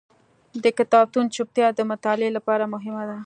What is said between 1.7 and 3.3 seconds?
د مطالعې لپاره مهمه ده.